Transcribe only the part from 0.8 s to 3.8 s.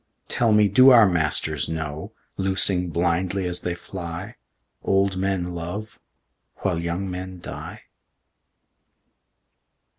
our masters know, Loosing blindly as they